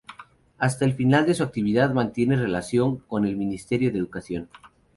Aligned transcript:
Hasta 0.57 0.83
el 0.83 0.95
final 0.95 1.27
de 1.27 1.35
su 1.35 1.43
actividad 1.43 1.93
mantiene 1.93 2.35
relación 2.35 2.97
con 3.01 3.23
el 3.27 3.37
Ministerio 3.37 3.91
de 3.91 3.99
Educación. 3.99 4.49